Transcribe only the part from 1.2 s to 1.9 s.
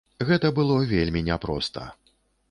няпроста.